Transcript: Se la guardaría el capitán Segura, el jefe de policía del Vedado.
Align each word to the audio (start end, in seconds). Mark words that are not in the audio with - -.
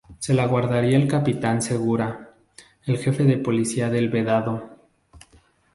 Se 0.17 0.33
la 0.33 0.47
guardaría 0.47 0.97
el 0.97 1.07
capitán 1.07 1.61
Segura, 1.61 2.31
el 2.87 2.97
jefe 2.97 3.23
de 3.23 3.37
policía 3.37 3.91
del 3.91 4.09
Vedado. 4.09 4.67